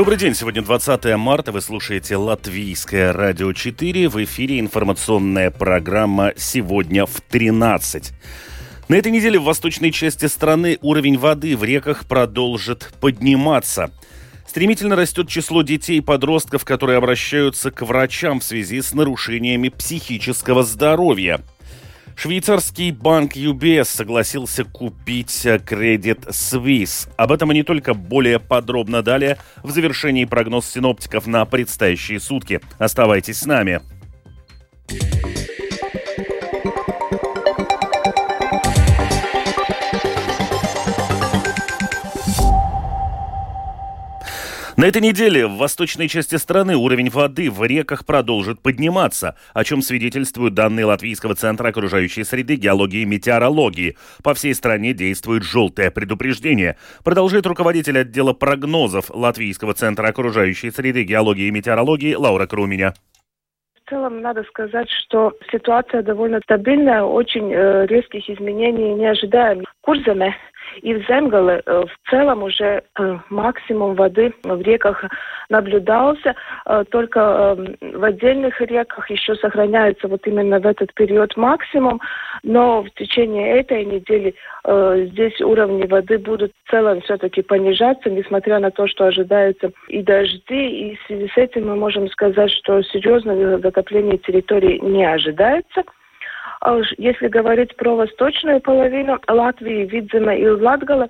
Добрый 0.00 0.16
день, 0.16 0.34
сегодня 0.34 0.62
20 0.62 1.14
марта, 1.18 1.52
вы 1.52 1.60
слушаете 1.60 2.16
Латвийское 2.16 3.12
радио 3.12 3.52
4, 3.52 4.08
в 4.08 4.24
эфире 4.24 4.58
информационная 4.58 5.50
программа 5.50 6.32
«Сегодня 6.38 7.04
в 7.04 7.22
13». 7.30 8.10
На 8.88 8.94
этой 8.94 9.12
неделе 9.12 9.38
в 9.38 9.42
восточной 9.42 9.92
части 9.92 10.24
страны 10.24 10.78
уровень 10.80 11.18
воды 11.18 11.54
в 11.54 11.64
реках 11.64 12.06
продолжит 12.06 12.94
подниматься. 13.02 13.90
Стремительно 14.48 14.96
растет 14.96 15.28
число 15.28 15.60
детей 15.60 15.98
и 15.98 16.00
подростков, 16.00 16.64
которые 16.64 16.96
обращаются 16.96 17.70
к 17.70 17.82
врачам 17.82 18.40
в 18.40 18.44
связи 18.44 18.80
с 18.80 18.94
нарушениями 18.94 19.68
психического 19.68 20.62
здоровья– 20.62 21.42
Швейцарский 22.20 22.90
банк 22.90 23.34
UBS 23.34 23.84
согласился 23.84 24.64
купить 24.64 25.40
кредит 25.64 26.26
Swiss. 26.26 27.08
Об 27.16 27.32
этом 27.32 27.50
и 27.50 27.54
не 27.54 27.62
только 27.62 27.94
более 27.94 28.38
подробно 28.38 29.02
далее 29.02 29.38
в 29.62 29.70
завершении 29.70 30.26
прогноз 30.26 30.66
синоптиков 30.66 31.26
на 31.26 31.46
предстоящие 31.46 32.20
сутки. 32.20 32.60
Оставайтесь 32.78 33.38
с 33.38 33.46
нами. 33.46 33.80
На 44.80 44.86
этой 44.86 45.02
неделе 45.02 45.46
в 45.46 45.58
восточной 45.58 46.08
части 46.08 46.36
страны 46.36 46.74
уровень 46.74 47.10
воды 47.10 47.50
в 47.50 47.62
реках 47.62 48.06
продолжит 48.06 48.62
подниматься, 48.62 49.36
о 49.52 49.62
чем 49.62 49.82
свидетельствуют 49.82 50.54
данные 50.54 50.86
Латвийского 50.86 51.34
центра 51.34 51.68
окружающей 51.68 52.24
среды, 52.24 52.54
геологии 52.54 53.02
и 53.02 53.04
метеорологии. 53.04 53.98
По 54.24 54.32
всей 54.32 54.54
стране 54.54 54.94
действует 54.94 55.42
желтое 55.42 55.90
предупреждение. 55.90 56.78
Продолжает 57.04 57.46
руководитель 57.46 57.98
отдела 57.98 58.32
прогнозов 58.32 59.10
Латвийского 59.10 59.74
центра 59.74 60.08
окружающей 60.08 60.70
среды, 60.70 61.02
геологии 61.02 61.48
и 61.48 61.50
метеорологии 61.50 62.14
Лаура 62.14 62.46
Круменя. 62.46 62.94
В 63.84 63.90
целом 63.90 64.22
надо 64.22 64.44
сказать, 64.44 64.88
что 64.88 65.34
ситуация 65.52 66.02
довольно 66.02 66.40
стабильная, 66.44 67.02
очень 67.02 67.52
э, 67.52 67.86
резких 67.86 68.30
изменений 68.30 68.94
не 68.94 69.04
ожидаем. 69.04 69.62
Курзаме 69.82 70.34
и 70.82 70.94
в 70.94 71.06
Земгале 71.06 71.62
э, 71.64 71.84
в 71.84 72.10
целом 72.10 72.42
уже 72.42 72.82
э, 72.98 73.18
максимум 73.28 73.94
воды 73.94 74.32
в 74.42 74.60
реках 74.62 75.04
наблюдался, 75.48 76.34
э, 76.66 76.84
только 76.90 77.56
в 77.80 78.04
отдельных 78.04 78.60
реках 78.60 79.10
еще 79.10 79.34
сохраняется 79.36 80.08
вот 80.08 80.26
именно 80.26 80.58
в 80.58 80.66
этот 80.66 80.92
период 80.94 81.36
максимум, 81.36 82.00
но 82.42 82.82
в 82.82 82.90
течение 82.90 83.58
этой 83.58 83.84
недели 83.84 84.34
здесь 85.10 85.40
уровни 85.40 85.86
воды 85.86 86.18
будут 86.18 86.52
в 86.64 86.70
целом 86.70 87.00
все-таки 87.02 87.42
понижаться, 87.42 88.10
несмотря 88.10 88.58
на 88.58 88.70
то, 88.70 88.86
что 88.86 89.06
ожидаются 89.06 89.72
и 89.88 90.02
дожди, 90.02 90.90
и 90.90 90.96
в 90.96 91.06
связи 91.06 91.30
с 91.34 91.36
этим 91.36 91.68
мы 91.68 91.76
можем 91.76 92.08
сказать, 92.10 92.50
что 92.50 92.82
серьезное 92.82 93.58
затопление 93.58 94.18
территории 94.18 94.78
не 94.78 95.04
ожидается. 95.04 95.82
А 96.60 96.78
если 96.98 97.28
говорить 97.28 97.74
про 97.76 97.96
восточную 97.96 98.60
половину 98.60 99.18
Латвии, 99.28 99.86
Видзема 99.86 100.34
и 100.34 100.46
Латгала, 100.46 101.08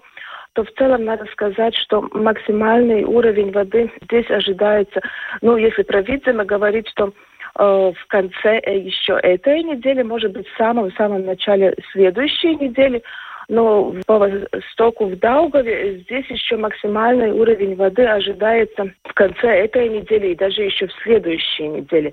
то 0.55 0.65
в 0.65 0.71
целом 0.73 1.05
надо 1.05 1.27
сказать, 1.27 1.75
что 1.77 2.09
максимальный 2.13 3.05
уровень 3.05 3.53
воды 3.53 3.91
здесь 4.03 4.31
ожидается. 4.31 5.01
Ну, 5.43 5.57
если 5.57 5.83
про 5.83 6.03
Видзема 6.03 6.45
говорить, 6.45 6.89
что 6.89 7.09
э, 7.09 7.13
в 7.59 8.07
конце 8.09 8.61
еще 8.65 9.19
этой 9.23 9.63
недели, 9.63 10.03
может 10.03 10.33
быть, 10.33 10.49
в 10.49 10.57
самом-самом 10.57 11.25
начале 11.25 11.77
следующей 11.93 12.57
недели, 12.57 13.03
но 13.49 13.93
по 14.07 14.19
востоку 14.19 15.07
в 15.07 15.19
Даугаве 15.19 15.99
здесь 15.99 16.27
еще 16.31 16.57
максимальный 16.57 17.33
уровень 17.33 17.75
воды 17.75 18.05
ожидается 18.05 18.93
в 19.05 19.13
конце 19.15 19.65
этой 19.65 19.89
недели 19.89 20.29
и 20.29 20.37
даже 20.37 20.63
еще 20.63 20.87
в 20.87 20.93
следующей 21.03 21.67
неделе. 21.67 22.13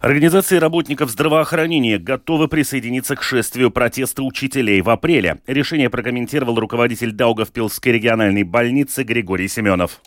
Организации 0.00 0.58
работников 0.58 1.10
здравоохранения 1.10 1.98
готовы 1.98 2.46
присоединиться 2.46 3.16
к 3.16 3.22
шествию 3.22 3.72
протеста 3.72 4.22
учителей 4.22 4.80
в 4.80 4.90
апреле. 4.90 5.38
Решение 5.48 5.90
прокомментировал 5.90 6.60
руководитель 6.60 7.10
Даугавпилской 7.10 7.92
региональной 7.92 8.44
больницы 8.44 9.02
Григорий 9.02 9.48
Семенов. 9.48 10.00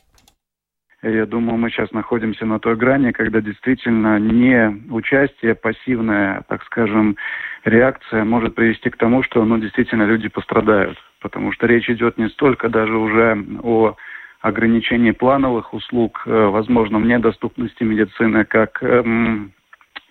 Я 1.03 1.25
думаю, 1.25 1.57
мы 1.57 1.71
сейчас 1.71 1.91
находимся 1.91 2.45
на 2.45 2.59
той 2.59 2.77
грани, 2.77 3.11
когда 3.11 3.41
действительно 3.41 4.17
не 4.17 4.81
участие, 4.91 5.55
пассивная, 5.55 6.43
так 6.47 6.63
скажем, 6.63 7.17
реакция 7.65 8.23
может 8.23 8.55
привести 8.55 8.89
к 8.91 8.97
тому, 8.97 9.23
что 9.23 9.43
ну, 9.43 9.57
действительно 9.57 10.03
люди 10.03 10.29
пострадают. 10.29 10.97
Потому 11.19 11.51
что 11.51 11.67
речь 11.67 11.89
идет 11.89 12.17
не 12.17 12.29
столько 12.29 12.69
даже 12.69 12.95
уже 12.95 13.45
о 13.61 13.95
ограничении 14.39 15.11
плановых 15.11 15.73
услуг, 15.73 16.23
э, 16.25 16.31
возможном 16.31 17.07
недоступности 17.07 17.83
медицины, 17.83 18.45
как 18.45 18.81
эм, 18.81 19.53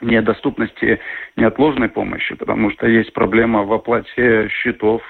недоступности 0.00 1.00
неотложной 1.37 1.88
помощи, 1.88 2.34
потому 2.34 2.71
что 2.71 2.87
есть 2.87 3.12
проблема 3.12 3.65
в 3.65 3.72
оплате 3.72 4.49
счетов. 4.49 5.03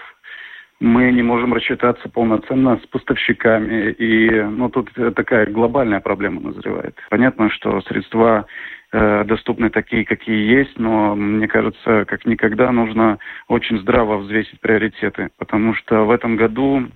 Мы 0.80 1.12
не 1.12 1.22
можем 1.22 1.52
рассчитаться 1.52 2.08
полноценно 2.08 2.80
с 2.82 2.86
поставщиками, 2.86 3.90
и 3.92 4.30
ну, 4.30 4.70
тут 4.70 4.90
такая 5.14 5.46
глобальная 5.46 6.00
проблема 6.00 6.40
назревает. 6.40 6.96
Понятно, 7.10 7.50
что 7.50 7.82
средства 7.82 8.46
э, 8.92 9.24
доступны 9.24 9.68
такие, 9.68 10.06
какие 10.06 10.58
есть, 10.58 10.78
но 10.78 11.14
мне 11.14 11.48
кажется, 11.48 12.06
как 12.06 12.24
никогда 12.24 12.72
нужно 12.72 13.18
очень 13.48 13.78
здраво 13.80 14.16
взвесить 14.16 14.58
приоритеты, 14.60 15.28
потому 15.36 15.74
что 15.74 16.04
в 16.04 16.10
этом 16.10 16.36
году 16.36 16.88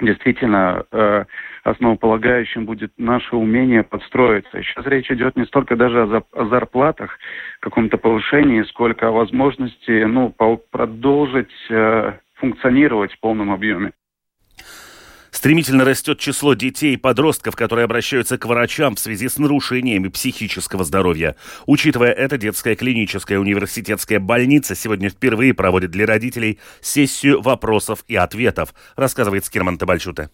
действительно 0.00 0.84
э, 0.90 1.24
основополагающим 1.64 2.64
будет 2.64 2.92
наше 2.98 3.36
умение 3.36 3.82
подстроиться. 3.82 4.62
Сейчас 4.62 4.86
речь 4.86 5.10
идет 5.10 5.36
не 5.36 5.44
столько 5.44 5.76
даже 5.76 6.02
о, 6.02 6.22
о 6.32 6.46
зарплатах, 6.46 7.18
каком-то 7.60 7.98
повышении, 7.98 8.62
сколько 8.62 9.08
о 9.08 9.12
возможности 9.12 10.04
ну, 10.04 10.34
продолжить 10.70 11.52
э, 11.70 12.12
функционировать 12.34 13.12
в 13.12 13.20
полном 13.20 13.52
объеме. 13.52 13.92
Стремительно 15.40 15.86
растет 15.86 16.18
число 16.18 16.52
детей 16.52 16.92
и 16.92 16.96
подростков, 16.98 17.56
которые 17.56 17.84
обращаются 17.84 18.36
к 18.36 18.44
врачам 18.44 18.94
в 18.94 19.00
связи 19.00 19.26
с 19.26 19.38
нарушениями 19.38 20.08
психического 20.08 20.84
здоровья. 20.84 21.34
Учитывая 21.64 22.12
это, 22.12 22.36
детская 22.36 22.76
клиническая 22.76 23.38
университетская 23.38 24.20
больница 24.20 24.74
сегодня 24.74 25.08
впервые 25.08 25.54
проводит 25.54 25.92
для 25.92 26.04
родителей 26.04 26.58
сессию 26.82 27.40
вопросов 27.40 28.04
и 28.06 28.16
ответов, 28.16 28.74
рассказывает 28.96 29.46
Скирман 29.46 29.78
Табальчуте. 29.78 30.28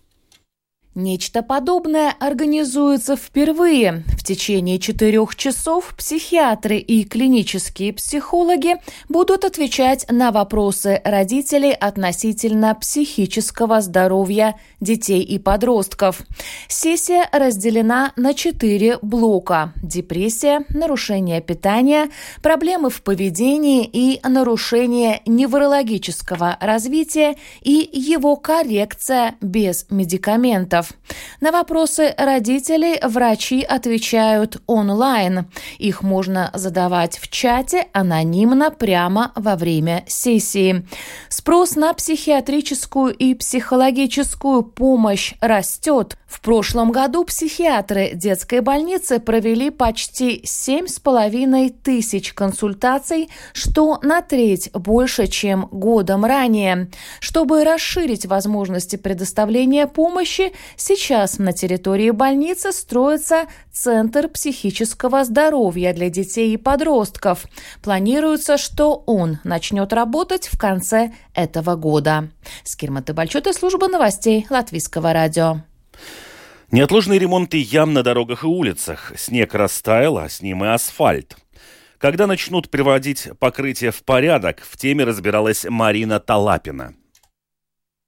Нечто 0.99 1.43
подобное 1.43 2.15
организуется 2.21 3.17
впервые. 3.17 4.03
В 4.19 4.25
течение 4.25 4.79
четырех 4.79 5.37
часов 5.37 5.95
психиатры 5.95 6.79
и 6.79 7.05
клинические 7.05 7.93
психологи 7.93 8.77
будут 9.11 9.45
отвечать 9.45 10.11
на 10.11 10.33
вопросы 10.33 11.03
родителей 11.05 11.73
относительно 11.73 12.75
психического 12.75 13.83
здоровья 13.83 14.59
детей 14.81 15.21
и 15.21 15.39
подростков. 15.39 16.23
Сессия 16.67 17.29
разделена 17.31 18.15
на 18.17 18.33
четыре 18.33 18.99
блока– 19.03 19.75
депрессия, 19.83 20.65
нарушение 20.71 21.43
питания, 21.43 22.09
проблемы 22.41 22.89
в 22.89 23.03
поведении 23.03 23.85
и 23.85 24.19
нарушение 24.27 25.21
неврологического 25.27 26.57
развития 26.59 27.37
и 27.61 27.87
его 27.93 28.37
коррекция 28.37 29.35
без 29.43 29.85
медикаментов 29.91 30.86
пациентов. 30.87 30.97
На 31.41 31.53
вопросы 31.53 32.15
родителей 32.17 32.99
врачи 33.03 33.63
отвечают 33.63 34.63
онлайн. 34.67 35.47
Их 35.79 36.03
можно 36.03 36.51
задавать 36.55 37.19
в 37.19 37.29
чате 37.29 37.87
анонимно 37.93 38.71
прямо 38.71 39.33
во 39.35 39.57
время 39.57 40.05
сессии. 40.07 40.87
Спрос 41.29 41.77
на 41.77 41.93
психиатрическую 41.93 43.15
и 43.15 43.35
психологическую 43.35 44.63
помощь 44.63 45.35
растет. 45.41 46.17
В 46.27 46.41
прошлом 46.41 46.91
году 46.91 47.25
психиатры 47.25 48.13
детской 48.15 48.61
больницы 48.61 49.21
провели 49.21 49.71
почти 49.71 50.43
7,5 50.45 51.75
тысяч 51.83 52.33
консультаций, 52.33 53.31
что 53.53 53.99
на 54.03 54.23
треть 54.23 54.71
больше, 54.73 55.27
чем 55.29 55.69
годом 55.71 56.25
ранее. 56.25 56.91
Чтобы 57.21 57.63
расширить 57.63 58.27
возможности 58.27 58.97
предоставления 58.97 59.87
помощи, 59.87 60.53
Сейчас 60.77 61.39
на 61.39 61.53
территории 61.53 62.11
больницы 62.11 62.71
строится 62.71 63.47
Центр 63.73 64.29
психического 64.29 65.25
здоровья 65.25 65.95
для 65.95 66.11
детей 66.11 66.53
и 66.53 66.57
подростков. 66.57 67.47
Планируется, 67.83 68.59
что 68.59 69.03
он 69.07 69.39
начнет 69.43 69.93
работать 69.93 70.49
в 70.49 70.59
конце 70.59 71.13
этого 71.35 71.77
года. 71.77 72.29
Скирматы 72.63 73.15
Бальчута, 73.15 73.53
служба 73.53 73.89
новостей 73.89 74.47
Латвийского 74.51 75.13
радио. 75.13 75.63
Неотложные 76.71 77.19
ремонты 77.19 77.59
ям 77.59 77.95
на 77.95 78.03
дорогах 78.03 78.45
и 78.45 78.47
улицах. 78.47 79.13
Снег 79.17 79.55
растаял, 79.55 80.19
а 80.19 80.29
с 80.29 80.43
ним 80.43 80.65
и 80.65 80.69
асфальт. 80.69 81.37
Когда 81.99 82.27
начнут 82.27 82.69
приводить 82.69 83.29
покрытие 83.39 83.93
в 83.93 84.03
порядок, 84.03 84.61
в 84.61 84.77
теме 84.77 85.05
разбиралась 85.05 85.65
Марина 85.69 86.21
Талапина. 86.21 86.95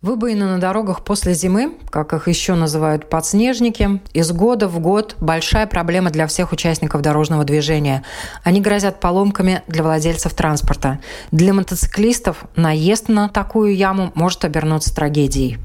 Выбоины 0.00 0.44
на 0.44 0.60
дорогах 0.60 1.02
после 1.02 1.34
зимы, 1.34 1.72
как 1.90 2.12
их 2.12 2.28
еще 2.28 2.54
называют 2.54 3.10
подснежники, 3.10 4.00
из 4.12 4.30
года 4.30 4.68
в 4.68 4.78
год 4.78 5.16
большая 5.18 5.66
проблема 5.66 6.10
для 6.10 6.28
всех 6.28 6.52
участников 6.52 7.02
дорожного 7.02 7.42
движения. 7.42 8.04
Они 8.44 8.60
грозят 8.60 9.00
поломками 9.00 9.64
для 9.66 9.82
владельцев 9.82 10.34
транспорта. 10.34 11.00
Для 11.32 11.52
мотоциклистов 11.52 12.44
наезд 12.54 13.08
на 13.08 13.28
такую 13.28 13.74
яму 13.74 14.12
может 14.14 14.44
обернуться 14.44 14.94
трагедией. 14.94 15.58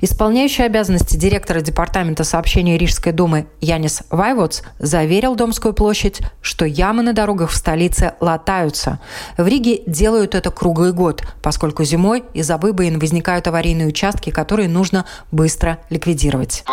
Исполняющий 0.00 0.62
обязанности 0.62 1.16
директора 1.16 1.60
Департамента 1.60 2.24
сообщения 2.24 2.78
Рижской 2.78 3.12
думы 3.12 3.46
Янис 3.60 4.02
Вайводс 4.10 4.62
заверил 4.78 5.34
Домскую 5.34 5.74
площадь, 5.74 6.20
что 6.40 6.64
ямы 6.64 7.02
на 7.02 7.12
дорогах 7.12 7.50
в 7.50 7.56
столице 7.56 8.14
латаются. 8.20 9.00
В 9.36 9.46
Риге 9.46 9.82
делают 9.86 10.34
это 10.34 10.50
круглый 10.50 10.92
год, 10.92 11.22
поскольку 11.42 11.84
зимой 11.84 12.24
из-за 12.34 12.58
выбоин 12.58 12.98
возникают 12.98 13.48
аварийные 13.48 13.88
участки, 13.88 14.30
которые 14.30 14.68
нужно 14.68 15.04
быстро 15.32 15.78
ликвидировать. 15.90 16.64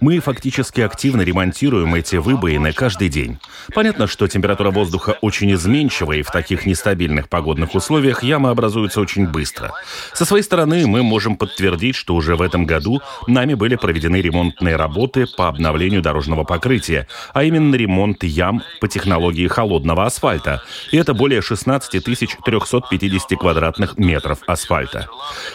Мы 0.00 0.18
фактически 0.20 0.80
активно 0.80 1.22
ремонтируем 1.22 1.94
эти 1.94 2.16
выбоины 2.16 2.72
каждый 2.72 3.08
день. 3.08 3.38
Понятно, 3.72 4.06
что 4.06 4.26
температура 4.26 4.70
воздуха 4.70 5.16
очень 5.20 5.52
изменчива, 5.54 6.12
и 6.12 6.22
в 6.22 6.30
таких 6.30 6.66
нестабильных 6.66 7.28
погодных 7.28 7.74
условиях 7.74 8.22
ямы 8.22 8.50
образуются 8.50 9.00
очень 9.00 9.26
быстро. 9.26 9.72
Со 10.12 10.24
своей 10.24 10.42
стороны, 10.42 10.73
стороны, 10.74 10.86
мы 10.86 11.02
можем 11.02 11.36
подтвердить, 11.36 11.94
что 11.94 12.14
уже 12.14 12.36
в 12.36 12.42
этом 12.42 12.66
году 12.66 13.00
нами 13.26 13.54
были 13.54 13.76
проведены 13.76 14.16
ремонтные 14.20 14.76
работы 14.76 15.26
по 15.36 15.48
обновлению 15.48 16.02
дорожного 16.02 16.44
покрытия, 16.44 17.06
а 17.32 17.44
именно 17.44 17.74
ремонт 17.74 18.24
ям 18.24 18.62
по 18.80 18.88
технологии 18.88 19.46
холодного 19.46 20.04
асфальта. 20.04 20.62
И 20.90 20.96
это 20.96 21.14
более 21.14 21.42
16 21.42 22.04
350 22.04 23.38
квадратных 23.38 23.98
метров 23.98 24.38
асфальта. 24.46 25.08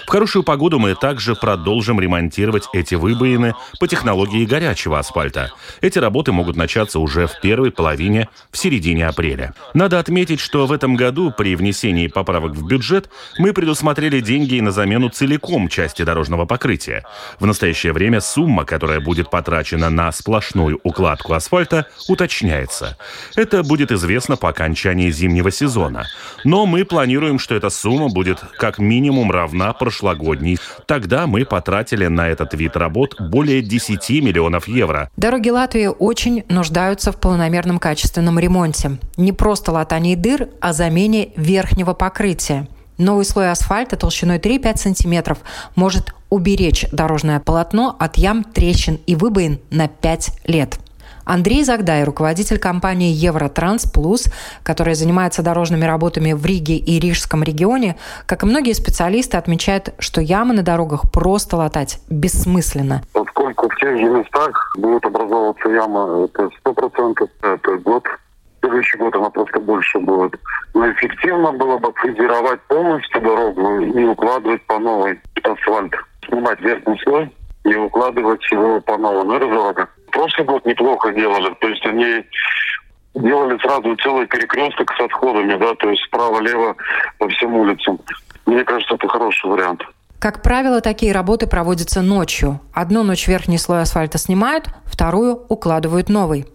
В 0.06 0.10
хорошую 0.10 0.44
погоду 0.44 0.80
мы 0.80 0.95
также 0.95 1.36
продолжим 1.36 2.00
ремонтировать 2.00 2.63
эти 2.74 2.95
выбоины 2.95 3.54
по 3.80 3.88
технологии 3.88 4.45
горячего 4.45 5.00
асфальта. 5.00 5.51
Эти 5.81 6.00
работы 6.00 6.31
могут 6.31 6.56
начаться 6.56 7.00
уже 7.00 7.27
в 7.27 7.39
первой 7.42 7.71
половине, 7.71 8.30
в 8.51 8.57
середине 8.57 9.07
апреля. 9.07 9.54
Надо 9.74 10.00
отметить, 10.00 10.39
что 10.39 10.66
в 10.66 10.71
этом 10.71 10.95
году 10.95 11.31
при 11.36 11.56
внесении 11.56 12.07
поправок 12.07 12.54
в 12.54 12.66
бюджет 12.66 13.10
мы 13.38 13.54
предусмотрели 13.54 14.21
деньги 14.21 14.60
на 14.60 14.71
замену 14.71 15.09
целиком 15.10 15.68
части 15.68 16.04
дорожного 16.04 16.46
покрытия. 16.46 17.04
В 17.40 17.46
настоящее 17.46 17.94
время 17.94 18.22
сумма, 18.22 18.66
которая 18.66 19.00
будет 19.00 19.30
потрачена 19.30 19.90
на 19.90 20.12
сплошную 20.12 20.80
укладку 20.84 21.34
асфальта, 21.34 21.88
уточняется. 22.08 22.98
Это 23.36 23.64
будет 23.64 23.92
известно 23.92 24.38
по 24.38 24.50
окончании 24.50 25.12
зимнего 25.12 25.52
сезона. 25.52 26.06
Но 26.44 26.66
мы 26.66 26.86
планируем, 26.86 27.40
что 27.40 27.56
эта 27.56 27.70
сумма 27.70 28.10
будет 28.10 28.40
как 28.58 28.80
минимум 28.80 29.32
равна 29.32 29.74
прошлогодней. 29.74 30.58
Тогда 30.86 31.28
мы 31.28 31.46
потратили 31.46 32.08
на 32.08 32.30
этот 32.30 32.54
вид 32.54 32.78
работ 32.78 33.16
более 33.20 33.62
10 33.62 34.10
миллионов 34.22 34.68
евро. 34.68 35.10
Дороги 35.18 35.50
Латвии 35.50 35.88
очень 35.88 36.44
нуждаются 36.50 37.12
в 37.12 37.20
полномерном 37.20 37.80
качественном 37.80 38.40
ремонте. 38.40 38.98
Не 39.18 39.32
просто 39.32 39.72
латании 39.72 40.16
дыр, 40.16 40.50
а 40.62 40.74
замене 40.74 41.32
верхнего 41.36 41.94
покрытия. 41.94 42.68
Новый 43.00 43.24
слой 43.24 43.50
асфальта 43.50 43.96
толщиной 43.96 44.40
3-5 44.40 44.78
сантиметров 44.78 45.38
может 45.75 46.13
уберечь 46.30 46.86
дорожное 46.92 47.40
полотно 47.40 47.96
от 47.98 48.18
ям, 48.18 48.44
трещин 48.44 49.00
и 49.07 49.16
выбоин 49.16 49.62
на 49.72 49.88
5 49.88 50.42
лет. 50.48 50.78
Андрей 51.24 51.63
Загдай, 51.63 52.04
руководитель 52.04 52.60
компании 52.60 53.13
Евротранс 53.13 53.90
Плюс, 53.90 54.25
которая 54.63 54.96
занимается 54.96 55.42
дорожными 55.42 55.86
работами 55.86 56.34
в 56.34 56.46
Риге 56.46 56.75
и 56.75 57.00
Рижском 57.00 57.42
регионе, 57.42 57.96
как 58.25 58.44
и 58.44 58.46
многие 58.46 58.74
специалисты, 58.74 59.38
отмечает, 59.38 59.94
что 60.00 60.19
ямы 60.19 60.54
на 60.54 60.63
дорогах 60.63 61.10
просто 61.10 61.56
латать 61.56 62.02
бессмысленно. 62.10 63.02
Поскольку 63.13 63.69
в 63.69 63.75
тех 63.78 63.98
же 63.98 64.10
местах 64.10 64.74
будет 64.78 65.06
образовываться 65.06 65.69
яма, 65.69 66.25
это 66.25 66.50
сто 66.60 66.74
процентов, 66.74 67.30
это 67.44 67.78
год 67.78 68.04
следующий 68.60 68.98
год 68.98 69.16
она 69.16 69.30
просто 69.30 69.60
больше 69.60 70.00
будет. 70.00 70.40
Но 70.74 70.92
эффективно 70.92 71.52
было 71.54 71.78
бы 71.78 71.92
фрезеровать 71.94 72.62
полностью 72.64 73.22
дорогу 73.22 73.82
и 73.82 74.04
укладывать 74.04 74.62
по 74.68 74.80
новой 74.80 75.20
асфальт. 75.44 75.94
Снимать 76.28 76.60
верхний 76.62 77.00
слой 77.04 77.32
и 77.66 77.76
укладывать 77.76 78.44
его 78.52 78.80
по 78.82 78.98
новому. 78.98 79.34
Это 79.34 79.48
дорого. 79.48 79.90
Прошлый 80.12 80.48
год 80.48 80.66
неплохо 80.66 81.12
делали. 81.12 81.54
То 81.60 81.68
есть 81.68 81.86
они 81.86 82.24
делали 83.16 83.58
сразу 83.60 83.96
целый 83.98 84.28
перекресток 84.28 84.92
с 84.94 85.02
отходами, 85.02 85.56
да, 85.56 85.74
то 85.76 85.90
есть 85.90 86.04
справа-лево 86.06 86.76
по 87.18 87.28
всем 87.30 87.54
улицам. 87.56 88.00
Мне 88.46 88.64
кажется, 88.64 88.96
это 88.96 89.08
хороший 89.08 89.50
вариант. 89.50 89.84
Как 90.19 90.42
правило, 90.42 90.81
такие 90.81 91.13
работы 91.13 91.48
проводятся 91.48 92.01
ночью. 92.01 92.60
Одну 92.74 93.04
ночь 93.04 93.27
верхний 93.27 93.57
слой 93.57 93.81
асфальта 93.81 94.18
снимают, 94.18 94.68
вторую 94.86 95.45
укладывают 95.48 96.10
новый. 96.10 96.45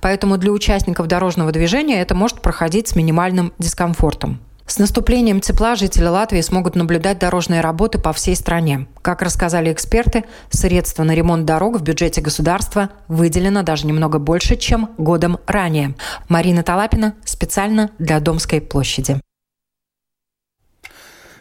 Поэтому 0.00 0.38
для 0.38 0.50
участников 0.50 1.06
дорожного 1.06 1.52
движения 1.52 2.00
это 2.00 2.14
может 2.14 2.40
проходить 2.40 2.88
с 2.88 2.96
минимальным 2.96 3.52
дискомфортом. 3.58 4.40
С 4.64 4.78
наступлением 4.78 5.40
тепла 5.40 5.74
жители 5.74 6.06
Латвии 6.06 6.40
смогут 6.40 6.76
наблюдать 6.76 7.18
дорожные 7.18 7.60
работы 7.60 7.98
по 7.98 8.12
всей 8.12 8.36
стране. 8.36 8.86
Как 9.02 9.20
рассказали 9.20 9.72
эксперты, 9.72 10.24
средства 10.48 11.02
на 11.02 11.12
ремонт 11.12 11.44
дорог 11.44 11.78
в 11.78 11.82
бюджете 11.82 12.20
государства 12.20 12.90
выделено 13.08 13.62
даже 13.62 13.86
немного 13.86 14.18
больше, 14.18 14.56
чем 14.56 14.90
годом 14.96 15.38
ранее. 15.46 15.94
Марина 16.28 16.62
Талапина 16.62 17.14
специально 17.24 17.90
для 17.98 18.20
Домской 18.20 18.60
площади. 18.60 19.20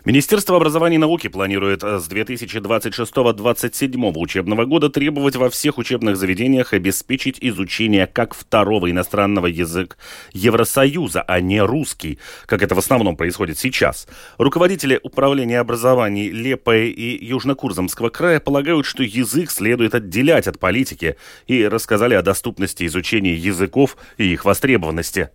Министерство 0.09 0.57
образования 0.57 0.95
и 0.95 0.97
науки 0.97 1.27
планирует 1.27 1.83
э, 1.83 1.99
с 1.99 2.09
2026-2027 2.09 4.17
учебного 4.17 4.65
года 4.65 4.89
требовать 4.89 5.35
во 5.35 5.51
всех 5.51 5.77
учебных 5.77 6.17
заведениях 6.17 6.73
обеспечить 6.73 7.37
изучение 7.41 8.07
как 8.07 8.33
второго 8.33 8.89
иностранного 8.89 9.45
языка 9.45 9.97
Евросоюза, 10.33 11.21
а 11.21 11.39
не 11.41 11.61
русский, 11.61 12.17
как 12.47 12.63
это 12.63 12.73
в 12.73 12.79
основном 12.79 13.17
происходит 13.17 13.59
сейчас. 13.59 14.07
Руководители 14.39 14.99
управления 15.03 15.59
образований 15.59 16.31
Лепе 16.31 16.89
и 16.89 17.31
Южно-Курзамского 17.31 18.09
края 18.09 18.39
полагают, 18.39 18.87
что 18.87 19.03
язык 19.03 19.51
следует 19.51 19.93
отделять 19.93 20.47
от 20.47 20.57
политики 20.57 21.17
и 21.45 21.67
рассказали 21.67 22.15
о 22.15 22.23
доступности 22.23 22.83
изучения 22.87 23.35
языков 23.35 23.95
и 24.17 24.33
их 24.33 24.43
востребованности. 24.43 25.29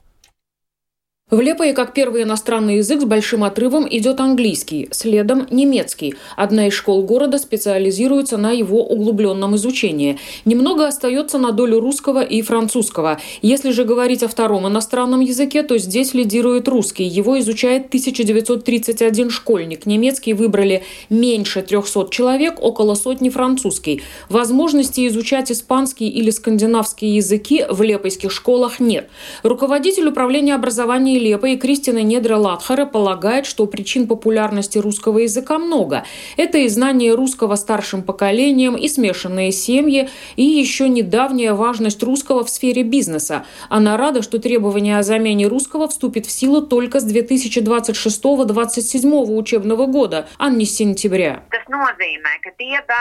В 1.34 1.40
Лепое 1.40 1.72
как 1.72 1.94
первый 1.94 2.22
иностранный 2.22 2.76
язык 2.76 3.00
с 3.00 3.04
большим 3.04 3.42
отрывом 3.42 3.88
идет 3.90 4.20
английский, 4.20 4.86
следом 4.92 5.48
немецкий. 5.50 6.14
Одна 6.36 6.68
из 6.68 6.74
школ 6.74 7.02
города 7.02 7.38
специализируется 7.38 8.36
на 8.36 8.52
его 8.52 8.84
углубленном 8.86 9.56
изучении. 9.56 10.20
Немного 10.44 10.86
остается 10.86 11.38
на 11.38 11.50
долю 11.50 11.80
русского 11.80 12.22
и 12.22 12.40
французского. 12.40 13.20
Если 13.42 13.72
же 13.72 13.82
говорить 13.82 14.22
о 14.22 14.28
втором 14.28 14.68
иностранном 14.68 15.18
языке, 15.18 15.64
то 15.64 15.76
здесь 15.76 16.14
лидирует 16.14 16.68
русский. 16.68 17.02
Его 17.02 17.36
изучает 17.40 17.86
1931 17.86 19.30
школьник. 19.30 19.86
Немецкий 19.86 20.34
выбрали 20.34 20.84
меньше 21.10 21.62
300 21.62 22.10
человек, 22.12 22.62
около 22.62 22.94
сотни 22.94 23.28
французский. 23.28 24.02
Возможности 24.28 25.04
изучать 25.08 25.50
испанский 25.50 26.08
или 26.08 26.30
скандинавские 26.30 27.16
языки 27.16 27.64
в 27.68 27.82
лепойских 27.82 28.30
школах 28.30 28.78
нет. 28.78 29.08
Руководитель 29.42 30.06
управления 30.06 30.54
образования 30.54 31.23
Евгений 31.24 31.34
Лепа 31.34 31.46
и 31.46 31.56
Кристина 31.56 32.02
Недра 32.02 32.36
Латхара 32.36 32.84
полагают, 32.86 33.46
что 33.46 33.66
причин 33.66 34.06
популярности 34.06 34.78
русского 34.78 35.18
языка 35.20 35.58
много. 35.58 36.04
Это 36.36 36.58
и 36.58 36.68
знание 36.68 37.14
русского 37.14 37.56
старшим 37.56 38.02
поколением, 38.02 38.76
и 38.76 38.88
смешанные 38.88 39.50
семьи, 39.52 40.10
и 40.36 40.44
еще 40.44 40.86
недавняя 40.88 41.54
важность 41.54 42.02
русского 42.02 42.44
в 42.44 42.50
сфере 42.50 42.82
бизнеса. 42.82 43.44
Она 43.68 43.96
рада, 43.96 44.22
что 44.22 44.38
требование 44.38 44.98
о 44.98 45.02
замене 45.02 45.46
русского 45.46 45.88
вступит 45.88 46.26
в 46.26 46.30
силу 46.30 46.60
только 46.62 47.00
с 47.00 47.06
2026-2027 47.06 49.36
учебного 49.36 49.86
года, 49.86 50.28
а 50.38 50.50
не 50.50 50.66
с 50.66 50.76
сентября. 50.76 51.42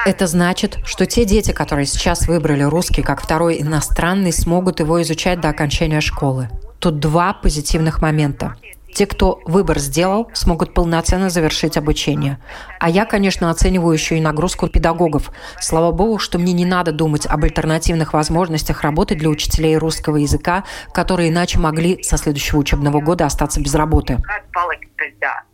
Это 0.06 0.28
значит, 0.28 0.78
что 0.86 1.06
те 1.06 1.26
дети, 1.26 1.52
которые 1.52 1.86
сейчас 1.86 2.28
выбрали 2.28 2.64
русский 2.64 3.02
как 3.02 3.22
второй 3.22 3.62
иностранный, 3.62 4.32
смогут 4.32 4.80
его 4.80 5.02
изучать 5.02 5.42
до 5.42 5.50
окончания 5.50 6.00
школы. 6.02 6.50
Тут 6.84 7.00
два 7.00 7.32
позитивных 7.32 8.02
момента. 8.02 8.58
Те, 8.94 9.06
кто 9.06 9.40
выбор 9.46 9.80
сделал, 9.80 10.30
смогут 10.34 10.74
полноценно 10.74 11.30
завершить 11.30 11.78
обучение. 11.78 12.40
А 12.78 12.90
я, 12.90 13.06
конечно, 13.06 13.50
оцениваю 13.50 13.94
еще 13.94 14.18
и 14.18 14.22
нагрузку 14.22 14.68
педагогов. 14.68 15.32
Слава 15.62 15.94
богу, 15.94 16.20
что 16.20 16.40
мне 16.40 16.52
не 16.52 16.66
надо 16.66 16.92
думать 16.92 17.26
об 17.26 17.46
альтернативных 17.46 18.12
возможностях 18.12 18.82
работы 18.82 19.16
для 19.16 19.30
учителей 19.30 19.78
русского 19.78 20.18
языка, 20.18 20.66
которые 20.94 21.30
иначе 21.30 21.58
могли 21.58 22.04
со 22.04 22.18
следующего 22.18 22.60
учебного 22.60 23.00
года 23.00 23.26
остаться 23.28 23.62
без 23.62 23.74
работы. 23.76 24.22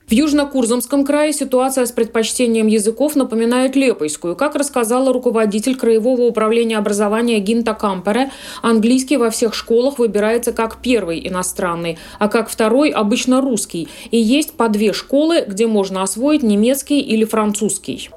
В 0.10 0.12
Южно-Курзамском 0.12 1.06
крае 1.06 1.34
ситуация 1.34 1.86
с 1.86 1.92
предпочтением 1.92 2.66
языков 2.66 3.16
напоминает 3.16 3.76
Лепойскую. 3.76 4.36
Как 4.36 4.56
рассказала 4.56 5.14
руководитель 5.14 5.76
Краевого 5.76 6.24
управления 6.24 6.80
образования 6.80 7.38
Гинта 7.38 7.76
Кампере, 7.76 8.32
английский 8.64 9.18
во 9.18 9.30
всех 9.30 9.54
школах 9.54 10.00
выбирается 10.00 10.52
как 10.52 10.82
первый 10.82 11.28
иностранный, 11.28 12.00
а 12.18 12.28
как 12.28 12.50
второй 12.50 12.90
обычно 12.90 13.40
русский. 13.40 13.88
И 14.10 14.18
есть 14.18 14.54
по 14.54 14.68
две 14.68 14.94
школы, 14.94 15.46
где 15.46 15.68
можно 15.68 16.02
освоить 16.02 16.42
немецкий 16.42 17.02
или 17.02 17.24
французский. 17.24 18.10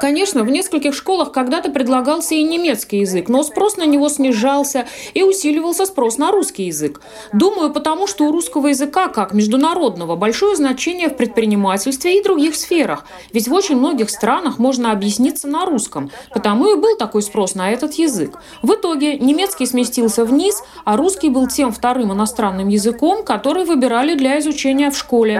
Конечно, 0.00 0.42
в 0.42 0.50
нескольких 0.50 0.94
школах 0.94 1.32
когда-то 1.32 1.70
предлагался 1.70 2.34
и 2.34 2.42
немецкий 2.42 2.98
язык, 2.98 3.28
но 3.28 3.42
спрос 3.42 3.76
на 3.76 3.84
него 3.84 4.08
снижался 4.08 4.86
и 5.14 5.22
усиливался 5.22 5.86
спрос 5.86 6.18
на 6.18 6.30
русский 6.30 6.64
язык. 6.64 7.00
Думаю, 7.32 7.72
потому 7.72 8.06
что 8.06 8.24
у 8.24 8.32
русского 8.32 8.68
языка, 8.68 9.08
как 9.08 9.32
международного, 9.32 10.16
большое 10.16 10.56
значение 10.56 11.08
в 11.08 11.16
предпринимательстве 11.16 12.18
и 12.18 12.22
других 12.22 12.54
сферах, 12.54 13.04
ведь 13.32 13.48
в 13.48 13.52
очень 13.52 13.76
многих 13.76 14.10
странах 14.10 14.58
можно 14.58 14.92
объясниться 14.92 15.46
на 15.46 15.66
русском, 15.66 16.10
потому 16.32 16.72
и 16.72 16.76
был 16.76 16.96
такой 16.96 17.22
спрос 17.22 17.54
на 17.54 17.70
этот 17.70 17.94
язык. 17.94 18.38
В 18.62 18.74
итоге 18.74 19.18
немецкий 19.18 19.66
сместился 19.66 20.24
вниз, 20.24 20.62
а 20.84 20.96
русский 20.96 21.28
был 21.28 21.48
тем 21.48 21.72
вторым 21.72 22.12
иностранным 22.12 22.68
языком, 22.68 23.24
который 23.24 23.64
выбирали 23.64 24.14
для 24.14 24.38
изучения 24.38 24.90
в 24.90 24.96
школе. 24.96 25.38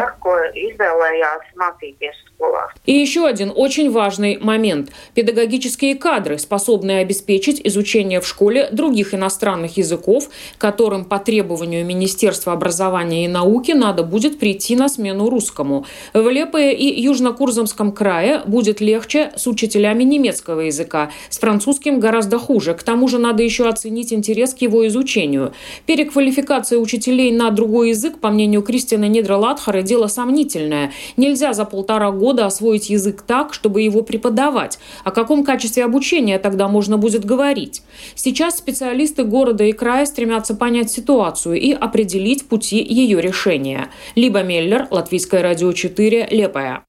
И 2.86 2.92
еще 2.92 3.29
один 3.30 3.52
очень 3.54 3.90
важный 3.90 4.38
момент. 4.38 4.90
Педагогические 5.14 5.94
кадры, 5.94 6.38
способные 6.38 6.98
обеспечить 6.98 7.60
изучение 7.64 8.20
в 8.20 8.26
школе 8.26 8.68
других 8.72 9.14
иностранных 9.14 9.78
языков, 9.78 10.28
которым 10.58 11.04
по 11.04 11.18
требованию 11.18 11.86
Министерства 11.86 12.52
образования 12.52 13.24
и 13.24 13.28
науки 13.28 13.72
надо 13.72 14.02
будет 14.02 14.38
прийти 14.38 14.76
на 14.76 14.88
смену 14.88 15.30
русскому. 15.30 15.86
В 16.12 16.28
Лепое 16.28 16.72
и 16.72 17.06
Южно-Курзамском 17.06 17.92
крае 17.92 18.42
будет 18.46 18.80
легче 18.80 19.32
с 19.36 19.46
учителями 19.46 20.02
немецкого 20.02 20.60
языка. 20.60 21.10
С 21.28 21.38
французским 21.38 22.00
гораздо 22.00 22.38
хуже. 22.38 22.74
К 22.74 22.82
тому 22.82 23.08
же 23.08 23.18
надо 23.18 23.42
еще 23.42 23.68
оценить 23.68 24.12
интерес 24.12 24.54
к 24.54 24.58
его 24.58 24.86
изучению. 24.88 25.52
Переквалификация 25.86 26.78
учителей 26.78 27.32
на 27.32 27.50
другой 27.50 27.90
язык, 27.90 28.18
по 28.18 28.30
мнению 28.30 28.62
Кристины 28.62 29.08
Нидралатхара, 29.08 29.82
дело 29.82 30.08
сомнительное. 30.08 30.92
Нельзя 31.16 31.52
за 31.52 31.64
полтора 31.64 32.10
года 32.10 32.46
освоить 32.46 32.90
язык 32.90 33.19
так, 33.20 33.54
чтобы 33.54 33.82
его 33.82 34.02
преподавать. 34.02 34.78
О 35.04 35.10
каком 35.10 35.44
качестве 35.44 35.84
обучения 35.84 36.38
тогда 36.38 36.68
можно 36.68 36.98
будет 36.98 37.24
говорить? 37.24 37.82
Сейчас 38.14 38.58
специалисты 38.58 39.24
города 39.24 39.64
и 39.64 39.72
края 39.72 40.06
стремятся 40.06 40.54
понять 40.54 40.90
ситуацию 40.90 41.60
и 41.60 41.72
определить 41.72 42.48
пути 42.48 42.82
ее 42.82 43.20
решения. 43.20 43.90
Либо 44.14 44.42
Меллер, 44.42 44.88
Латвийское 44.90 45.42
радио 45.42 45.72
4, 45.72 46.28
Лепая. 46.30 46.84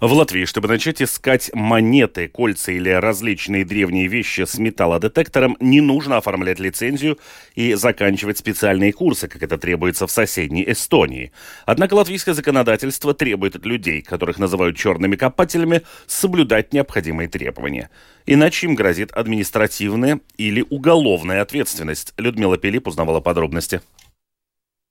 В 0.00 0.12
Латвии, 0.12 0.44
чтобы 0.44 0.66
начать 0.66 1.00
искать 1.00 1.50
монеты, 1.54 2.26
кольца 2.26 2.72
или 2.72 2.90
различные 2.90 3.64
древние 3.64 4.08
вещи 4.08 4.44
с 4.44 4.58
металлодетектором, 4.58 5.56
не 5.60 5.80
нужно 5.80 6.16
оформлять 6.16 6.58
лицензию 6.58 7.18
и 7.54 7.74
заканчивать 7.74 8.38
специальные 8.38 8.92
курсы, 8.92 9.28
как 9.28 9.42
это 9.44 9.56
требуется 9.56 10.08
в 10.08 10.10
соседней 10.10 10.64
Эстонии. 10.66 11.30
Однако 11.64 11.94
латвийское 11.94 12.34
законодательство 12.34 13.14
требует 13.14 13.54
от 13.54 13.64
людей, 13.66 14.02
которых 14.02 14.38
называют 14.38 14.76
черными 14.76 15.14
копателями, 15.14 15.82
соблюдать 16.08 16.72
необходимые 16.72 17.28
требования. 17.28 17.88
Иначе 18.26 18.66
им 18.66 18.74
грозит 18.74 19.12
административная 19.12 20.20
или 20.36 20.64
уголовная 20.70 21.40
ответственность. 21.40 22.14
Людмила 22.18 22.58
Пилип 22.58 22.88
узнавала 22.88 23.20
подробности. 23.20 23.80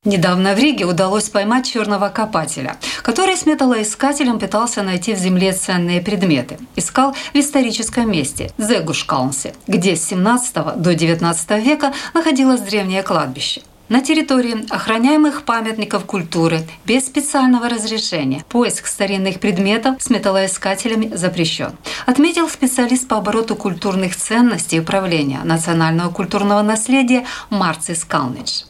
Недавно 0.05 0.53
в 0.53 0.59
Риге 0.59 0.85
удалось 0.85 1.29
поймать 1.29 1.65
черного 1.65 2.09
копателя, 2.09 2.75
который 3.03 3.37
с 3.37 3.45
металлоискателем 3.45 4.37
пытался 4.37 4.83
найти 4.83 5.13
в 5.13 5.17
земле 5.17 5.53
ценные 5.53 6.01
предметы. 6.01 6.57
Искал 6.75 7.13
в 7.13 7.35
историческом 7.35 8.11
месте– 8.11 8.51
Зегушкалнсе, 8.57 9.53
где 9.65 9.95
с 9.95 10.03
17 10.05 10.75
до 10.75 10.93
19 10.93 11.51
века 11.63 11.93
находилось 12.13 12.61
древнее 12.61 13.01
кладбище 13.01 13.61
на 13.93 14.01
территории 14.01 14.65
охраняемых 14.71 15.43
памятников 15.43 16.05
культуры 16.05 16.61
без 16.83 17.05
специального 17.05 17.69
разрешения. 17.69 18.43
Поиск 18.49 18.87
старинных 18.87 19.39
предметов 19.39 20.01
с 20.01 20.09
металлоискателями 20.09 21.15
запрещен. 21.15 21.73
Отметил 22.07 22.49
специалист 22.49 23.07
по 23.07 23.17
обороту 23.17 23.55
культурных 23.55 24.15
ценностей 24.15 24.79
управления 24.79 25.41
национального 25.43 26.09
культурного 26.11 26.63
наследия 26.63 27.27
Марцис 27.51 28.03
Калнич. 28.03 28.63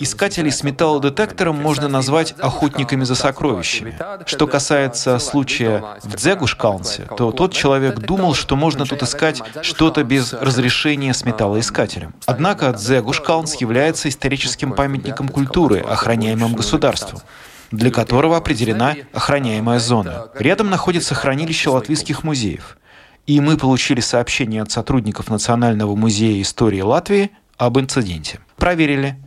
Искателей 0.00 0.52
с 0.52 0.62
металлодетектором 0.62 1.60
можно 1.60 1.88
назвать 1.88 2.32
охотниками 2.38 3.04
за 3.04 3.16
сокровищами. 3.16 3.94
Что 4.24 4.46
касается 4.46 5.18
случая 5.18 5.84
в 6.02 6.16
Дзегушкалнсе, 6.16 7.08
то 7.14 7.30
тот 7.30 7.52
человек 7.52 7.98
думал, 7.98 8.32
что 8.32 8.56
можно 8.56 8.86
тут 8.86 9.02
искать 9.02 9.42
что-то 9.60 10.02
без 10.02 10.32
разрешения 10.32 11.12
с 11.12 11.26
металлоискателем. 11.26 12.14
Однако 12.24 12.72
Дзегушкалнс 12.72 13.56
является 13.56 14.04
является 14.04 14.13
историческим 14.14 14.72
памятником 14.72 15.28
культуры, 15.28 15.80
охраняемым 15.80 16.54
государством 16.54 17.20
для 17.70 17.90
которого 17.90 18.36
определена 18.36 18.94
охраняемая 19.12 19.78
зона. 19.78 20.28
Рядом 20.38 20.70
находится 20.70 21.14
хранилище 21.14 21.70
латвийских 21.70 22.22
музеев. 22.22 22.78
И 23.26 23.40
мы 23.40 23.56
получили 23.56 24.00
сообщение 24.00 24.62
от 24.62 24.70
сотрудников 24.70 25.28
Национального 25.28 25.96
музея 25.96 26.40
истории 26.42 26.82
Латвии 26.82 27.30
об 27.56 27.78
инциденте. 27.78 28.40
Проверили. 28.56 29.18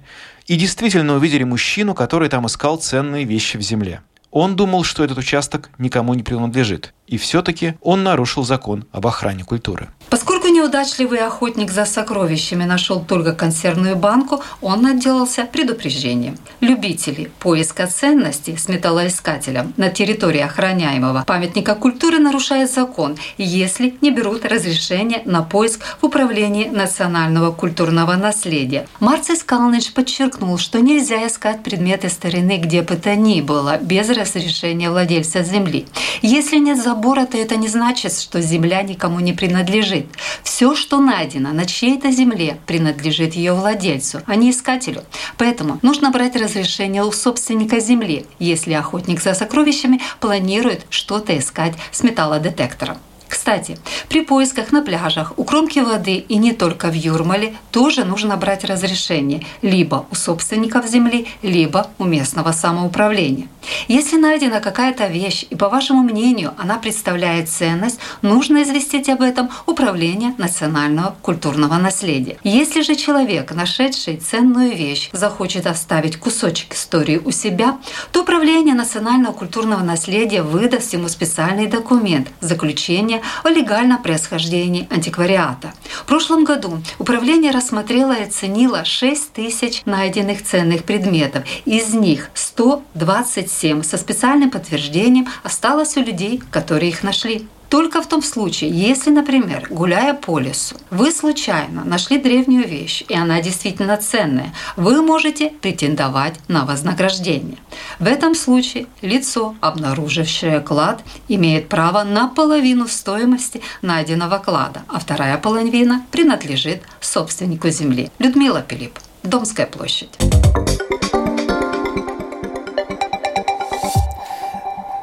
И 0.45 0.55
действительно 0.55 1.15
увидели 1.15 1.43
мужчину, 1.43 1.93
который 1.93 2.29
там 2.29 2.45
искал 2.45 2.77
ценные 2.77 3.25
вещи 3.25 3.57
в 3.57 3.61
земле. 3.61 4.01
Он 4.31 4.55
думал, 4.55 4.83
что 4.83 5.03
этот 5.03 5.17
участок 5.17 5.69
никому 5.77 6.13
не 6.13 6.23
принадлежит. 6.23 6.93
И 7.07 7.17
все-таки 7.17 7.75
он 7.81 8.03
нарушил 8.03 8.43
закон 8.43 8.85
об 8.91 9.07
охране 9.07 9.45
культуры. 9.45 9.87
Поскольку 10.09 10.47
неудачливый 10.47 11.19
охотник 11.19 11.71
за 11.71 11.85
сокровищами 11.85 12.65
нашел 12.65 13.01
только 13.01 13.33
консервную 13.33 13.95
банку, 13.95 14.41
он 14.61 14.85
отделался 14.85 15.45
предупреждением. 15.45 16.37
Любители 16.59 17.31
поиска 17.39 17.87
ценностей 17.87 18.57
с 18.57 18.67
металлоискателем 18.67 19.73
на 19.77 19.89
территории 19.89 20.41
охраняемого 20.41 21.23
памятника 21.25 21.75
культуры 21.75 22.19
нарушают 22.19 22.71
закон, 22.71 23.17
если 23.37 23.97
не 24.01 24.11
берут 24.11 24.45
разрешение 24.45 25.21
на 25.25 25.43
поиск 25.43 25.81
в 26.01 26.05
Управлении 26.05 26.69
национального 26.69 27.51
культурного 27.51 28.15
наследия. 28.15 28.87
Марцис 28.99 29.43
Калныч 29.43 29.93
подчеркнул, 29.93 30.57
что 30.57 30.79
нельзя 30.79 31.27
искать 31.27 31.63
предметы 31.63 32.09
старины 32.09 32.57
где 32.57 32.81
бы 32.81 32.95
то 32.95 33.15
ни 33.15 33.41
было 33.41 33.77
без 33.77 34.09
разрешения 34.09 34.89
владельца 34.89 35.43
земли. 35.43 35.85
Если 36.21 36.57
нет 36.57 36.81
забора, 36.81 36.96
забора-то 36.97 37.37
это 37.37 37.57
не 37.57 37.67
значит, 37.67 38.19
что 38.19 38.41
земля 38.41 38.81
никому 38.81 39.19
не 39.19 39.31
принадлежит. 39.31 40.07
Все, 40.41 40.75
что 40.75 40.99
найдено 40.99 41.53
на 41.53 41.65
чьей-то 41.65 42.09
земле, 42.09 42.57
принадлежит 42.65 43.35
ее 43.35 43.53
владельцу, 43.53 44.21
а 44.25 44.35
не 44.35 44.49
искателю. 44.49 45.03
Поэтому 45.37 45.77
нужно 45.83 46.09
брать 46.09 46.35
разрешение 46.35 47.03
у 47.03 47.11
собственника 47.11 47.79
земли, 47.79 48.25
если 48.39 48.73
охотник 48.73 49.21
за 49.21 49.35
сокровищами 49.35 50.01
планирует 50.19 50.87
что-то 50.89 51.37
искать 51.37 51.73
с 51.91 52.01
металлодетектором. 52.01 52.97
Кстати, 53.27 53.77
при 54.09 54.21
поисках 54.21 54.71
на 54.71 54.81
пляжах, 54.81 55.33
у 55.37 55.43
кромки 55.43 55.79
воды 55.79 56.15
и 56.15 56.37
не 56.37 56.53
только 56.53 56.87
в 56.87 56.93
Юрмале 56.93 57.55
тоже 57.71 58.05
нужно 58.05 58.37
брать 58.37 58.63
разрешение 58.63 59.45
либо 59.61 60.05
у 60.11 60.15
собственников 60.15 60.87
земли, 60.87 61.27
либо 61.41 61.87
у 61.97 62.05
местного 62.05 62.51
самоуправления. 62.51 63.47
Если 63.87 64.17
найдена 64.17 64.59
какая-то 64.59 65.07
вещь 65.07 65.45
и, 65.49 65.55
по 65.55 65.69
вашему 65.69 66.01
мнению, 66.01 66.53
она 66.57 66.77
представляет 66.77 67.49
ценность, 67.49 67.99
нужно 68.21 68.63
известить 68.63 69.09
об 69.09 69.21
этом 69.21 69.49
Управление 69.65 70.33
национального 70.37 71.15
культурного 71.21 71.75
наследия. 71.75 72.37
Если 72.43 72.81
же 72.81 72.95
человек, 72.95 73.53
нашедший 73.53 74.17
ценную 74.17 74.75
вещь, 74.75 75.09
захочет 75.11 75.67
оставить 75.67 76.17
кусочек 76.17 76.73
истории 76.73 77.17
у 77.23 77.31
себя, 77.31 77.77
то 78.11 78.21
Управление 78.21 78.75
национального 78.75 79.33
культурного 79.33 79.83
наследия 79.83 80.41
выдаст 80.41 80.93
ему 80.93 81.07
специальный 81.09 81.67
документ– 81.67 82.29
заключение 82.39 83.16
сведения 83.17 83.21
о 83.43 83.49
легальном 83.49 84.01
происхождении 84.01 84.87
антиквариата. 84.89 85.73
В 85.83 86.05
прошлом 86.05 86.43
году 86.43 86.81
управление 86.99 87.51
рассмотрело 87.51 88.13
и 88.13 88.23
оценило 88.23 88.85
6 88.85 89.33
тысяч 89.33 89.81
найденных 89.85 90.43
ценных 90.43 90.83
предметов. 90.83 91.43
Из 91.65 91.93
них 91.93 92.29
127 92.33 93.83
со 93.83 93.97
специальным 93.97 94.51
подтверждением 94.51 95.27
осталось 95.43 95.97
у 95.97 96.01
людей, 96.01 96.41
которые 96.51 96.89
их 96.89 97.03
нашли. 97.03 97.47
Только 97.69 98.01
в 98.01 98.07
том 98.07 98.21
случае, 98.21 98.71
если, 98.71 99.09
например, 99.09 99.67
гуляя 99.69 100.13
по 100.13 100.39
лесу, 100.39 100.75
вы 100.89 101.11
случайно 101.11 101.83
нашли 101.83 102.17
древнюю 102.17 102.67
вещь, 102.67 103.03
и 103.07 103.15
она 103.15 103.41
действительно 103.41 103.97
ценная, 103.97 104.53
вы 104.77 105.01
можете 105.01 105.49
претендовать 105.49 106.35
на 106.47 106.65
вознаграждение. 106.65 107.57
В 107.99 108.07
этом 108.07 108.35
случае 108.35 108.87
лицо, 109.01 109.55
обнаружившее 109.59 110.61
клад, 110.61 111.03
имеет 111.27 111.67
право 111.67 112.03
на 112.03 112.29
половину 112.29 112.87
стоимости 112.87 113.61
найденного 113.81 114.37
клада, 114.37 114.83
а 114.87 114.99
вторая 114.99 115.37
половина 115.37 116.05
принадлежит 116.11 116.83
собственнику 117.01 117.69
земли. 117.69 118.11
Людмила 118.19 118.61
Пилип, 118.61 118.97
Домская 119.23 119.65
площадь. 119.65 120.17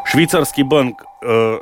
Швейцарский 0.06 0.62
банк 0.62 1.04
э, 1.23 1.59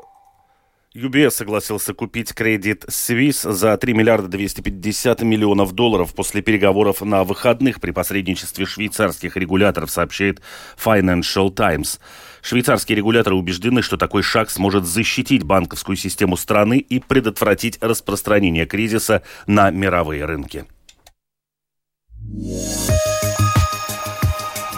UBS 0.94 1.30
согласился 1.30 1.94
купить 1.94 2.34
кредит 2.34 2.84
Swiss 2.84 3.50
за 3.50 3.78
3 3.78 3.94
миллиарда 3.94 4.28
250 4.28 5.22
миллионов 5.22 5.72
долларов 5.72 6.14
после 6.14 6.42
переговоров 6.42 7.00
на 7.00 7.25
выходных 7.25 7.80
при 7.80 7.92
посредничестве 7.92 8.66
швейцарских 8.66 9.38
регуляторов, 9.38 9.90
сообщает 9.90 10.42
Financial 10.76 11.50
Times. 11.50 11.99
Швейцарские 12.42 12.96
регуляторы 12.96 13.37
убеждены, 13.37 13.80
что 13.80 13.96
такой 13.96 14.22
шаг 14.22 14.50
сможет 14.50 14.84
защитить 14.84 15.44
банковскую 15.44 15.96
систему 15.96 16.37
страны 16.37 16.76
и 16.76 17.00
предотвратить 17.00 17.78
распространение 17.80 18.66
кризиса 18.66 19.22
на 19.46 19.70
мировые 19.70 20.26
рынки. 20.26 20.66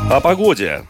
О 0.09 0.21
погоде. 0.21 0.85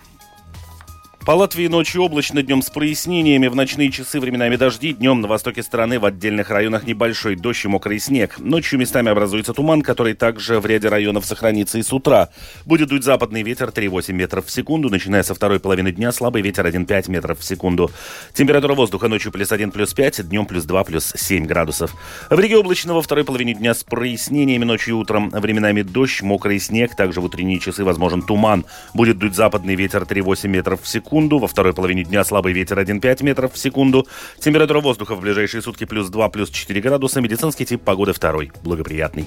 По 1.25 1.31
Латвии 1.31 1.69
ночью 1.69 2.03
облачно, 2.03 2.43
днем 2.43 2.61
с 2.61 2.69
прояснениями. 2.69 3.47
В 3.47 3.57
ночные 3.57 3.91
часы 3.91 4.21
временами 4.21 4.57
дожди. 4.57 4.93
Днем 4.93 5.23
на 5.23 5.29
востоке 5.29 5.63
страны 5.63 5.99
в 5.99 6.05
отдельных 6.05 6.51
районах 6.51 6.87
небольшой 6.87 7.35
дождь 7.35 7.65
и 7.65 7.69
мокрый 7.69 7.99
снег. 7.99 8.39
Ночью 8.39 8.79
местами 8.79 9.11
образуется 9.11 9.55
туман, 9.55 9.81
который 9.81 10.13
также 10.13 10.61
в 10.61 10.67
ряде 10.67 10.89
районов 10.89 11.25
сохранится 11.25 11.79
и 11.79 11.83
с 11.83 11.95
утра. 11.95 12.29
Будет 12.67 12.91
дуть 12.91 13.05
западный 13.05 13.43
ветер 13.43 13.71
3,8 13.71 14.13
метров 14.13 14.45
в 14.45 14.51
секунду. 14.51 14.91
Начиная 14.91 15.23
со 15.23 15.35
второй 15.35 15.61
половины 15.61 15.93
дня 15.93 16.13
слабый 16.13 16.43
ветер 16.43 16.67
1,5 16.67 17.11
метров 17.11 17.39
в 17.39 17.45
секунду. 17.45 17.91
Температура 18.35 18.75
воздуха 18.75 19.09
ночью 19.09 19.33
плюс 19.33 19.51
1, 19.51 19.71
плюс 19.71 19.95
5, 19.95 20.29
днем 20.29 20.45
плюс 20.45 20.65
2, 20.65 20.85
плюс 20.85 21.11
7 21.17 21.47
градусов. 21.47 21.95
В 22.29 22.39
Риге 22.39 22.59
облачно 22.59 22.93
во 22.93 23.01
второй 23.01 23.25
половине 23.25 23.55
дня 23.55 23.73
с 23.73 23.83
прояснениями. 23.83 24.65
Ночью 24.65 24.97
и 24.97 24.99
утром 24.99 25.31
временами 25.31 25.81
дождь, 25.81 26.21
мокрый 26.21 26.61
снег. 26.61 26.95
Также 26.95 27.23
в 27.23 27.25
утренние 27.25 27.61
часы 27.61 27.83
возможен 27.83 28.21
туман. 28.21 28.67
Будет 28.93 29.17
дуть 29.17 29.35
западный 29.35 29.75
ветер 29.75 30.03
3,8 30.03 30.49
метров 30.49 30.83
в 30.83 30.87
секунду 30.87 31.14
секунду. 31.15 31.39
Во 31.39 31.47
второй 31.47 31.73
половине 31.73 32.03
дня 32.03 32.25
слабый 32.25 32.53
ветер 32.53 32.79
1,5 32.79 33.23
метров 33.23 33.53
в 33.53 33.59
секунду. 33.59 34.07
Температура 34.41 34.81
воздуха 34.81 35.15
в 35.15 35.21
ближайшие 35.21 35.63
сутки 35.63 35.85
плюс 35.85 36.09
2, 36.09 36.29
плюс 36.29 36.51
4 36.51 36.81
градуса. 36.81 37.21
Медицинский 37.21 37.65
тип 37.65 37.83
погоды 37.83 38.13
второй. 38.13 38.51
Благоприятный. 38.65 39.27